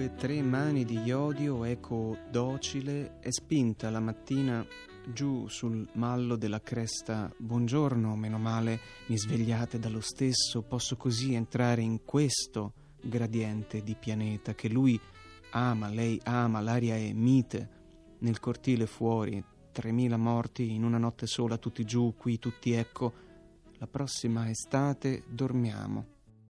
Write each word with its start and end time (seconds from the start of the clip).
sue 0.00 0.14
tre 0.14 0.40
mani 0.40 0.86
di 0.86 0.98
iodio, 1.02 1.62
eco 1.64 2.16
docile, 2.30 3.18
è 3.20 3.30
spinta 3.30 3.90
la 3.90 4.00
mattina 4.00 4.64
giù 5.12 5.46
sul 5.46 5.86
mallo 5.94 6.36
della 6.36 6.62
cresta. 6.62 7.30
Buongiorno, 7.36 8.16
meno 8.16 8.38
male 8.38 8.80
mi 9.08 9.18
svegliate 9.18 9.78
dallo 9.78 10.00
stesso, 10.00 10.62
posso 10.62 10.96
così 10.96 11.34
entrare 11.34 11.82
in 11.82 12.02
questo 12.06 12.72
gradiente 13.02 13.82
di 13.82 13.94
pianeta 13.94 14.54
che 14.54 14.70
lui 14.70 14.98
ama, 15.50 15.90
lei 15.90 16.18
ama, 16.24 16.62
l'aria 16.62 16.96
è 16.96 17.12
mite, 17.12 17.68
nel 18.20 18.40
cortile 18.40 18.86
fuori, 18.86 19.44
3.000 19.74 20.16
morti 20.16 20.72
in 20.72 20.82
una 20.82 20.98
notte 20.98 21.26
sola, 21.26 21.58
tutti 21.58 21.84
giù, 21.84 22.14
qui 22.16 22.38
tutti 22.38 22.72
ecco. 22.72 23.12
La 23.76 23.86
prossima 23.86 24.48
estate 24.48 25.24
dormiamo 25.28 26.19